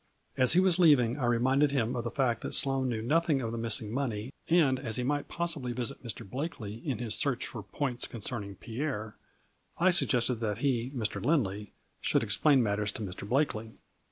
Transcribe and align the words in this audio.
As 0.35 0.53
he 0.53 0.59
was 0.59 0.79
leaving 0.79 1.19
I 1.19 1.25
reminded 1.27 1.69
him 1.69 1.95
of 1.95 2.03
the 2.03 2.09
fact 2.09 2.41
that 2.41 2.55
Sloane 2.55 2.89
knew 2.89 3.03
nothing 3.03 3.39
of 3.39 3.51
the 3.51 3.57
missing 3.59 3.93
money 3.93 4.33
and, 4.49 4.79
as 4.79 4.95
he 4.95 5.03
might 5.03 5.27
possibly 5.27 5.73
visit 5.73 6.01
Mr. 6.03 6.27
Blakely 6.27 6.73
in 6.73 6.97
his 6.97 7.13
search 7.13 7.45
for 7.45 7.61
points 7.61 8.07
concerning 8.07 8.55
Pierre, 8.55 9.15
I 9.77 9.91
sug 9.91 10.09
gested 10.09 10.39
that 10.39 10.57
he, 10.57 10.91
Mr. 10.95 11.23
Lindley, 11.23 11.71
should 12.01 12.23
explain 12.23 12.63
mat 12.63 12.79
ters 12.79 12.91
to 12.93 13.03
Mr. 13.03 13.29
Blakely. 13.29 13.73